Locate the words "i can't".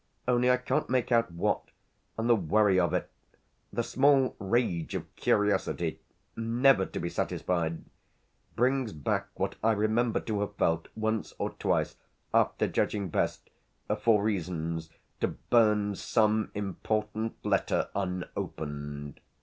0.49-0.89